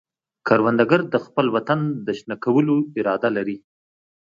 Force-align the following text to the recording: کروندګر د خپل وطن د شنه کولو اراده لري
کروندګر 0.47 1.01
د 1.13 1.15
خپل 1.25 1.45
وطن 1.55 1.79
د 2.05 2.07
شنه 2.19 2.35
کولو 2.43 2.75
اراده 2.99 3.29
لري 3.37 3.57